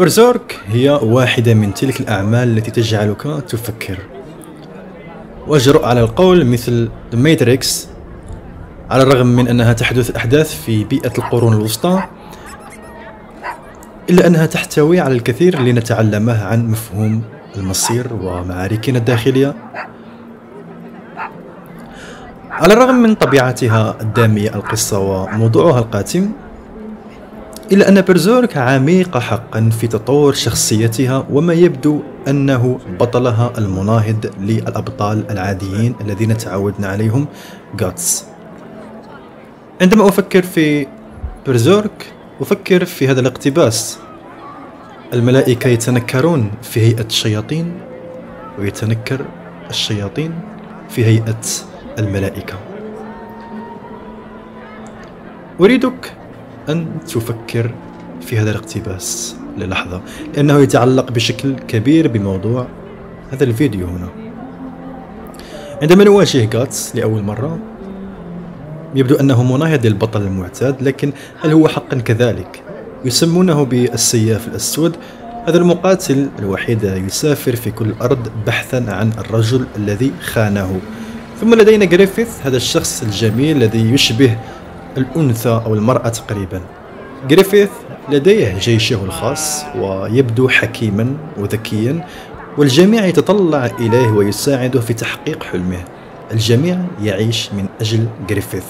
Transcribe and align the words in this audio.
برزيرك 0.00 0.60
هي 0.68 0.90
واحدة 0.90 1.54
من 1.54 1.74
تلك 1.74 2.00
الأعمال 2.00 2.58
التي 2.58 2.70
تجعلك 2.70 3.22
تفكر. 3.48 3.98
وأجرؤ 5.46 5.84
على 5.84 6.00
القول 6.00 6.46
مثل 6.46 6.88
Matrix 7.12 7.66
على 8.90 9.02
الرغم 9.02 9.26
من 9.26 9.48
أنها 9.48 9.72
تحدث 9.72 10.16
أحداث 10.16 10.62
في 10.64 10.84
بيئة 10.84 11.12
القرون 11.18 11.52
الوسطى 11.52 12.02
إلا 14.10 14.26
أنها 14.26 14.46
تحتوي 14.46 15.00
على 15.00 15.14
الكثير 15.14 15.60
لنتعلمه 15.60 16.44
عن 16.44 16.68
مفهوم 16.68 17.22
المصير 17.56 18.06
ومعاركنا 18.22 18.98
الداخلية. 18.98 19.54
على 22.50 22.72
الرغم 22.72 22.94
من 22.94 23.14
طبيعتها 23.14 23.96
الدامية 24.00 24.54
القصة 24.54 24.98
وموضوعها 24.98 25.78
القاتم 25.78 26.30
إلا 27.72 27.88
أن 27.88 28.00
بيرزورك 28.00 28.56
عميقة 28.56 29.20
حقا 29.20 29.70
في 29.80 29.86
تطور 29.86 30.34
شخصيتها 30.34 31.26
وما 31.30 31.52
يبدو 31.52 32.00
أنه 32.28 32.78
بطلها 33.00 33.52
المناهض 33.58 34.30
للأبطال 34.40 35.30
العاديين 35.30 35.94
الذين 36.00 36.36
تعودنا 36.36 36.88
عليهم 36.88 37.26
جاتس. 37.76 38.24
عندما 39.80 40.08
أفكر 40.08 40.42
في 40.42 40.86
بيرزورك 41.46 42.12
أفكر 42.40 42.84
في 42.84 43.08
هذا 43.08 43.20
الاقتباس. 43.20 43.98
الملائكة 45.12 45.68
يتنكرون 45.68 46.50
في 46.62 46.80
هيئة 46.80 47.06
الشياطين 47.06 47.80
ويتنكر 48.58 49.24
الشياطين 49.70 50.40
في 50.88 51.04
هيئة 51.04 51.40
الملائكة. 51.98 52.54
أريدك 55.60 56.19
أن 56.68 56.86
تفكر 57.06 57.74
في 58.20 58.38
هذا 58.38 58.50
الاقتباس 58.50 59.36
للحظة 59.58 60.02
لأنه 60.34 60.58
يتعلق 60.58 61.12
بشكل 61.12 61.54
كبير 61.68 62.08
بموضوع 62.08 62.66
هذا 63.32 63.44
الفيديو 63.44 63.86
هنا 63.86 64.08
عندما 65.82 66.04
نواجه 66.04 66.44
جاتس 66.44 66.96
لأول 66.96 67.22
مرة 67.22 67.58
يبدو 68.94 69.14
أنه 69.14 69.42
مناهض 69.42 69.86
للبطل 69.86 70.22
المعتاد 70.22 70.82
لكن 70.82 71.12
هل 71.40 71.52
هو 71.52 71.68
حقا 71.68 71.96
كذلك؟ 71.98 72.62
يسمونه 73.04 73.64
بالسياف 73.64 74.48
الأسود 74.48 74.96
هذا 75.46 75.58
المقاتل 75.58 76.28
الوحيد 76.38 76.84
يسافر 76.84 77.56
في 77.56 77.70
كل 77.70 77.86
الأرض 77.86 78.28
بحثا 78.46 78.84
عن 78.88 79.12
الرجل 79.18 79.66
الذي 79.76 80.12
خانه 80.20 80.80
ثم 81.40 81.54
لدينا 81.54 81.84
جريفيث 81.84 82.28
هذا 82.42 82.56
الشخص 82.56 83.02
الجميل 83.02 83.56
الذي 83.56 83.90
يشبه 83.90 84.36
الأنثى 84.96 85.62
أو 85.66 85.74
المرأة 85.74 86.08
تقريبا. 86.08 86.60
جريفيث 87.28 87.70
لديه 88.08 88.58
جيشه 88.58 89.04
الخاص 89.04 89.64
ويبدو 89.76 90.48
حكيما 90.48 91.16
وذكيا 91.38 92.04
والجميع 92.58 93.06
يتطلع 93.06 93.66
إليه 93.66 94.08
ويساعده 94.08 94.80
في 94.80 94.94
تحقيق 94.94 95.42
حلمه. 95.42 95.84
الجميع 96.32 96.78
يعيش 97.02 97.52
من 97.52 97.66
أجل 97.80 98.06
جريفيث. 98.28 98.66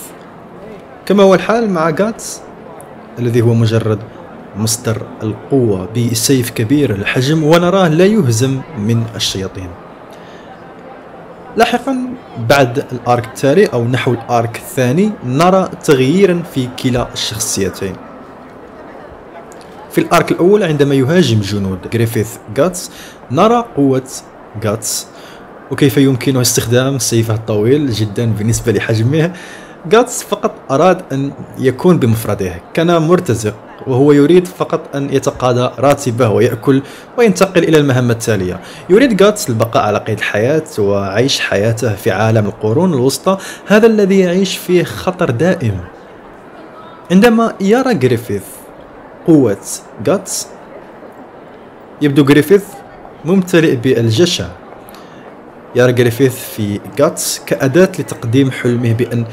كما 1.07 1.23
هو 1.23 1.35
الحال 1.35 1.71
مع 1.71 1.91
جاتس 1.91 2.41
الذي 3.19 3.41
هو 3.41 3.55
مجرد 3.55 3.99
مصدر 4.57 5.03
القوة 5.23 5.89
بسيف 5.97 6.51
كبير 6.51 6.91
الحجم 6.91 7.45
ونراه 7.45 7.89
لا 7.89 8.07
يهزم 8.07 8.61
من 8.79 9.05
الشياطين. 9.17 9.69
لاحقا 11.57 11.99
بعد 12.49 12.85
ال 12.93 13.01
arc 13.01 13.25
التالي 13.25 13.67
أو 13.67 13.85
نحو 13.85 14.13
ال 14.13 14.24
arc 14.24 14.57
الثاني 14.57 15.11
نرى 15.25 15.69
تغييرا 15.85 16.43
في 16.55 16.69
كلا 16.83 17.09
الشخصيتين. 17.13 17.97
في 19.91 19.99
ال 19.99 20.07
arc 20.07 20.33
الأول 20.33 20.63
عندما 20.63 20.95
يهاجم 20.95 21.41
جنود 21.41 21.79
جريفيث 21.93 22.37
جاتس 22.57 22.91
نرى 23.31 23.65
قوة 23.77 24.09
جاتس 24.63 25.07
وكيف 25.71 25.97
يمكنه 25.97 26.41
استخدام 26.41 26.99
سيفه 26.99 27.35
الطويل 27.35 27.91
جدا 27.91 28.33
بالنسبة 28.33 28.73
لحجمه؟ 28.73 29.33
جاتس 29.87 30.23
فقط 30.23 30.55
أراد 30.71 31.03
أن 31.13 31.33
يكون 31.59 31.99
بمفرده 31.99 32.55
كان 32.75 33.03
مرتزق. 33.03 33.55
وهو 33.87 34.13
يريد 34.13 34.47
فقط 34.47 34.97
أن 34.97 35.15
يتقاضى 35.15 35.71
راتبه 35.79 36.29
ويأكل 36.29 36.83
وينتقل 37.19 37.65
إلى 37.65 37.79
المهمة 37.79 38.13
التالية. 38.13 38.61
يريد 38.91 39.17
جاتس 39.17 39.51
البقاء 39.51 39.83
على 39.83 39.99
قيد 39.99 40.19
الحياة 40.19 40.65
وعيش 40.79 41.41
حياته 41.41 41.95
في 41.95 42.11
عالم 42.11 42.47
القرون 42.47 42.95
الوسطى 42.95 43.39
هذا 43.67 43.87
الذي 43.87 44.19
يعيش 44.19 44.57
فيه 44.57 44.85
خطر 44.85 45.31
دائم. 45.31 45.81
عندما 47.11 47.55
يرى 47.61 47.95
جريفيث 47.95 48.45
قوة 49.27 49.57
جاتس 50.05 50.49
يبدو 52.03 52.25
جريفيث 52.25 52.65
ممتلئ 53.25 53.77
بالجشع. 53.77 54.47
يرى 55.75 55.93
جريفيث 55.93 56.35
في 56.35 56.81
جاتس 56.99 57.43
كأداة 57.47 57.93
لتقديم 57.99 58.51
حلمه 58.51 58.93
بأن 58.93 59.25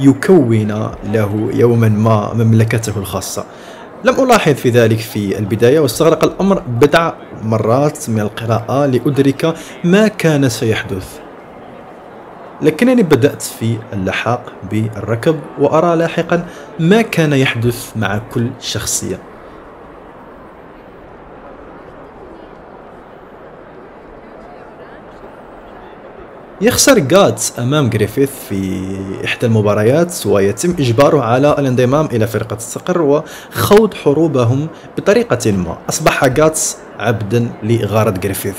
يكون 0.00 0.92
له 1.12 1.50
يوما 1.52 1.88
ما 1.88 2.34
مملكته 2.34 2.98
الخاصة. 2.98 3.44
لم 4.04 4.24
ألاحظ 4.24 4.52
في 4.52 4.70
ذلك 4.70 4.98
في 4.98 5.38
البداية 5.38 5.80
واستغرق 5.80 6.24
الأمر 6.24 6.58
بضع 6.58 7.12
مرات 7.42 8.10
من 8.10 8.20
القراءة 8.20 8.86
لأدرك 8.86 9.54
ما 9.84 10.08
كان 10.08 10.48
سيحدث. 10.48 11.18
لكنني 12.62 13.02
بدأت 13.02 13.42
في 13.42 13.78
اللحاق 13.92 14.52
بالركب 14.70 15.40
وأرى 15.58 15.96
لاحقا 15.96 16.46
ما 16.80 17.02
كان 17.02 17.32
يحدث 17.32 17.96
مع 17.96 18.20
كل 18.32 18.50
شخصية. 18.60 19.18
يخسر 26.64 26.98
جادز 26.98 27.52
أمام 27.58 27.90
جريفيث 27.90 28.30
في 28.48 28.96
إحدى 29.24 29.46
المباريات 29.46 30.26
ويتم 30.26 30.70
إجباره 30.70 31.20
على 31.20 31.56
الانضمام 31.58 32.06
إلى 32.06 32.26
فرقة 32.26 32.56
الصقر 32.56 33.02
وخوض 33.02 33.94
حروبهم 33.94 34.68
بطريقة 34.96 35.52
ما. 35.52 35.78
أصبح 35.88 36.26
جاتس 36.26 36.76
عبدا 36.98 37.48
لغارة 37.62 38.10
جريفيث. 38.10 38.56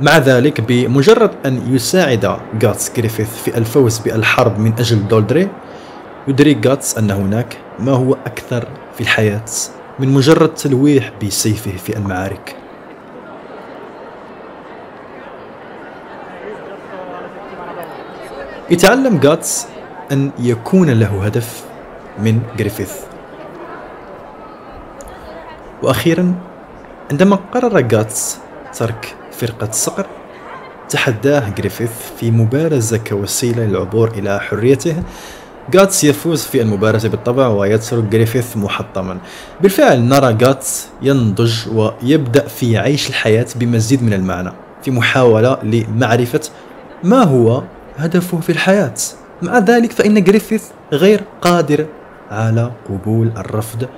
مع 0.00 0.18
ذلك 0.18 0.60
بمجرد 0.60 1.30
أن 1.46 1.74
يساعد 1.74 2.36
جاتس 2.60 2.92
جريفيث 2.96 3.28
في 3.44 3.58
الفوز 3.58 3.98
بالحرب 3.98 4.58
من 4.58 4.72
أجل 4.78 5.08
دولدري 5.08 5.48
يدرك 6.28 6.56
جاتس 6.56 6.98
أن 6.98 7.10
هناك 7.10 7.56
ما 7.78 7.92
هو 7.92 8.16
أكثر 8.26 8.68
في 8.94 9.00
الحياة 9.00 9.44
من 9.98 10.08
مجرد 10.08 10.54
تلويح 10.54 11.12
بسيفه 11.22 11.76
في 11.76 11.96
المعارك. 11.96 12.59
يتعلم 18.70 19.18
جاتس 19.18 19.66
أن 20.12 20.30
يكون 20.38 20.90
له 20.90 21.24
هدف 21.24 21.64
من 22.18 22.40
جريفيث. 22.58 22.92
وأخيرا 25.82 26.34
عندما 27.10 27.38
قرر 27.54 27.80
جاتس 27.80 28.38
ترك 28.78 29.14
فرقة 29.32 29.68
الصقر 29.68 30.06
تحداه 30.88 31.48
جريفيث 31.48 31.90
في 32.18 32.30
مبارزة 32.30 32.96
كوسيلة 32.98 33.64
للعبور 33.64 34.08
إلى 34.08 34.40
حريته 34.40 35.02
جاتس 35.70 36.04
يفوز 36.04 36.42
في 36.42 36.62
المبارزة 36.62 37.08
بالطبع 37.08 37.46
ويترك 37.48 38.04
جريفيث 38.04 38.56
محطما. 38.56 39.18
بالفعل 39.60 40.00
نرى 40.00 40.32
جاتس 40.32 40.88
ينضج 41.02 41.68
ويبدأ 41.68 42.48
في 42.48 42.78
عيش 42.78 43.08
الحياة 43.08 43.46
بمزيد 43.56 44.02
من 44.02 44.12
المعنى 44.12 44.52
في 44.82 44.90
محاولة 44.90 45.58
لمعرفة 45.62 46.40
ما 47.04 47.22
هو 47.24 47.62
هدفه 48.04 48.40
في 48.40 48.52
الحياة. 48.52 48.94
مع 49.42 49.58
ذلك 49.58 49.92
فإن 49.92 50.24
جريفيث 50.24 50.64
غير 50.92 51.20
قادر 51.40 51.86
على 52.30 52.70
قبول 52.88 53.32
الرفض 53.36 53.88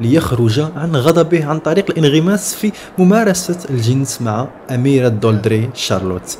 ليخرج 0.00 0.60
عن 0.60 0.96
غضبه 0.96 1.46
عن 1.46 1.58
طريق 1.58 1.90
الانغماس 1.90 2.54
في 2.54 2.72
ممارسة 2.98 3.58
الجنس 3.70 4.22
مع 4.22 4.46
أميرة 4.70 5.08
دولدري 5.08 5.70
شارلوت. 5.74 6.38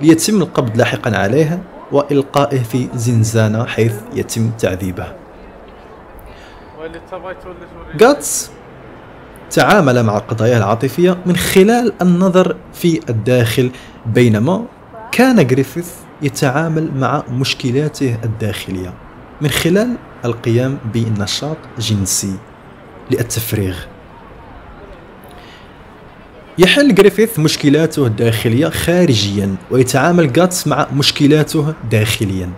ليتم 0.00 0.42
القبض 0.42 0.76
لاحقا 0.76 1.16
عليها 1.16 1.60
وإلقائه 1.92 2.62
في 2.62 2.88
زنزانة 2.94 3.64
حيث 3.64 3.94
يتم 4.14 4.50
تعذيبه. 4.50 5.06
جاتس 7.96 8.50
تعامل 9.50 10.02
مع 10.02 10.16
القضايا 10.16 10.58
العاطفية 10.58 11.18
من 11.26 11.36
خلال 11.36 11.92
النظر 12.02 12.56
في 12.72 13.00
الداخل 13.08 13.70
بينما 14.06 14.64
كان 15.18 15.46
جريفيث 15.46 15.90
يتعامل 16.22 16.90
مع 16.96 17.22
مشكلاته 17.30 18.18
الداخلية 18.24 18.94
من 19.40 19.48
خلال 19.48 19.96
القيام 20.24 20.78
بنشاط 20.94 21.56
جنسي 21.78 22.34
للتفريغ. 23.10 23.76
يحل 26.58 26.94
جريفيث 26.94 27.38
مشكلاته 27.38 28.06
الداخلية 28.06 28.68
خارجيا 28.68 29.56
ويتعامل 29.70 30.32
جاتس 30.32 30.66
مع 30.66 30.86
مشكلاته 30.92 31.74
داخليا. 31.90 32.50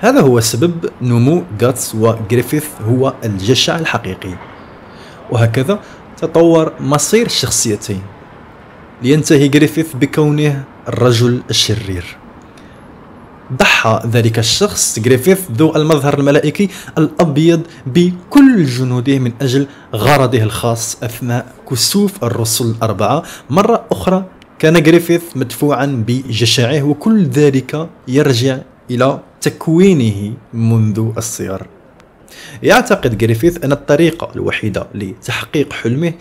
هذا 0.00 0.20
هو 0.20 0.40
سبب 0.40 0.90
نمو 1.02 1.42
جاتس 1.60 1.94
وجريفيث 1.94 2.66
هو 2.88 3.14
الجشع 3.24 3.78
الحقيقي. 3.78 4.34
وهكذا 5.30 5.80
تطور 6.16 6.72
مصير 6.80 7.26
الشخصيتين 7.26 8.02
لينتهي 9.02 9.48
جريفيث 9.48 9.96
بكونه 9.96 10.64
الرجل 10.88 11.42
الشرير. 11.50 12.16
ضحى 13.52 14.02
ذلك 14.06 14.38
الشخص 14.38 14.98
جريفيث 14.98 15.40
ذو 15.52 15.76
المظهر 15.76 16.18
الملائكي 16.18 16.68
الأبيض 16.98 17.62
بكل 17.86 18.64
جنوده 18.64 19.18
من 19.18 19.32
أجل 19.42 19.66
غرضه 19.94 20.42
الخاص 20.42 21.02
أثناء 21.02 21.46
كسوف 21.70 22.24
الرسل 22.24 22.64
الأربعة. 22.64 23.22
مرة 23.50 23.84
أخرى 23.90 24.24
كان 24.58 24.82
جريفيث 24.82 25.22
مدفوعا 25.36 26.04
بجشعه 26.06 26.82
وكل 26.82 27.24
ذلك 27.24 27.88
يرجع 28.08 28.58
إلى 28.90 29.20
تكوينه 29.40 30.32
منذ 30.52 31.12
الصغر. 31.16 31.66
يعتقد 32.62 33.18
جريفيث 33.18 33.64
أن 33.64 33.72
الطريقة 33.72 34.28
الوحيدة 34.36 34.86
لتحقيق 34.94 35.72
حلمه 35.72 36.12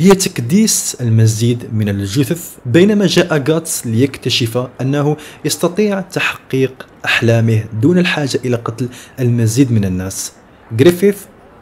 هي 0.00 0.14
تكديس 0.14 0.96
المزيد 1.00 1.68
من 1.72 1.88
الجثث 1.88 2.56
بينما 2.66 3.06
جاء 3.06 3.44
غاتس 3.50 3.86
ليكتشف 3.86 4.68
أنه 4.80 5.16
يستطيع 5.44 6.00
تحقيق 6.00 6.86
أحلامه 7.04 7.64
دون 7.82 7.98
الحاجة 7.98 8.40
إلى 8.44 8.56
قتل 8.56 8.88
المزيد 9.20 9.72
من 9.72 9.84
الناس. 9.84 10.32
جريفيث 10.72 11.16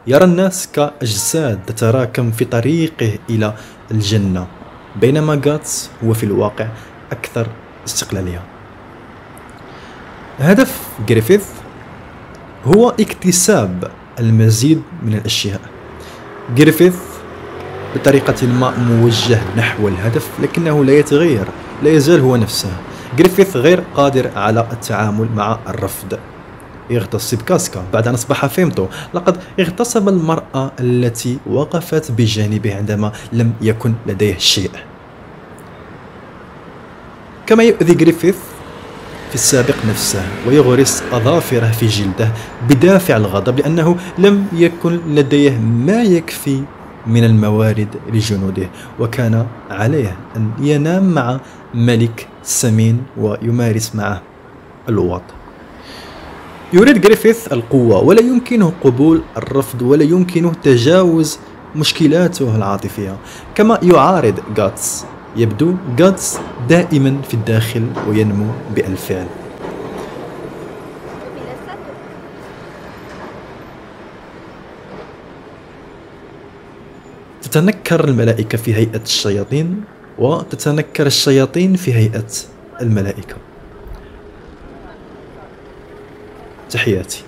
يرى 0.07 0.23
الناس 0.23 0.67
كأجساد 0.73 1.59
تتراكم 1.67 2.31
في 2.31 2.45
طريقه 2.45 3.19
إلى 3.29 3.53
الجنة 3.91 4.47
بينما 5.01 5.41
غاتس 5.45 5.89
هو 6.03 6.13
في 6.13 6.23
الواقع 6.23 6.67
أكثر 7.11 7.47
استقلالية. 7.87 8.41
هدف 10.39 10.81
جريفيث 11.07 11.45
هو 12.65 12.89
اكتساب 12.89 13.91
المزيد 14.19 14.81
من 15.03 15.13
الأشياء. 15.13 15.61
جريفيث 16.55 16.95
بطريقة 17.97 18.47
ما 18.47 18.73
موجه 18.77 19.39
نحو 19.57 19.87
الهدف 19.87 20.27
لكنه 20.39 20.85
لا 20.85 20.93
يتغير 20.93 21.45
لا 21.83 21.89
يزال 21.89 22.21
هو 22.21 22.35
نفسه. 22.35 22.69
جريفيث 23.17 23.55
غير 23.55 23.83
قادر 23.95 24.31
على 24.35 24.67
التعامل 24.71 25.27
مع 25.35 25.59
الرفض. 25.67 26.19
يغتصب 26.89 27.41
كاسكا 27.41 27.83
بعد 27.93 28.07
أن 28.07 28.13
أصبح 28.13 28.45
فيمتو. 28.45 28.87
لقد 29.13 29.37
اغتصب 29.59 30.09
المرأة 30.09 30.71
التي 30.79 31.37
وقفت 31.45 32.11
بجانبه 32.11 32.75
عندما 32.75 33.11
لم 33.33 33.53
يكن 33.61 33.93
لديه 34.07 34.37
شيء. 34.37 34.71
كما 37.47 37.63
يؤذي 37.63 37.93
جريفيث 37.93 38.35
في 39.29 39.35
السابق 39.35 39.75
نفسه 39.89 40.21
ويغرس 40.47 41.03
أظافره 41.11 41.71
في 41.71 41.87
جلده 41.87 42.31
بدافع 42.69 43.17
الغضب 43.17 43.59
لأنه 43.59 43.97
لم 44.17 44.47
يكن 44.53 44.99
لديه 45.15 45.57
ما 45.57 46.03
يكفي 46.03 46.63
من 47.07 47.23
الموارد 47.23 47.87
لجنوده 48.13 48.69
وكان 48.99 49.45
عليه 49.69 50.17
أن 50.35 50.51
ينام 50.59 51.13
مع 51.13 51.39
ملك 51.73 52.27
سمين 52.43 53.03
ويمارس 53.17 53.95
معه 53.95 54.21
اللواط. 54.89 55.21
يريد 56.73 57.01
جريفيث 57.01 57.53
القوة 57.53 58.03
ولا 58.03 58.21
يمكنه 58.21 58.73
قبول 58.83 59.21
الرفض 59.37 59.81
ولا 59.81 60.03
يمكنه 60.03 60.53
تجاوز 60.63 61.39
مشكلاته 61.75 62.55
العاطفية. 62.55 63.15
كما 63.55 63.79
يعارض 63.83 64.39
غاتس 64.59 65.05
يبدو 65.35 65.73
غاتس 66.01 66.37
دائما 66.69 67.21
في 67.27 67.33
الداخل 67.33 67.85
وينمو 68.09 68.45
بالفعل 68.75 69.27
تتنكر 77.41 78.03
الملائكة 78.03 78.57
في 78.57 78.75
هيئة 78.75 79.01
الشياطين 79.03 79.83
وتتنكر 80.19 81.07
الشياطين 81.07 81.75
في 81.75 81.93
هيئة 81.93 82.27
الملائكة. 82.81 83.35
تحياتي. 86.69 87.26